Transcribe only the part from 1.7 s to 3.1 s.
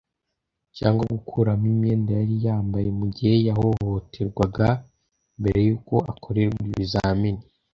imyenda yari yambaye mu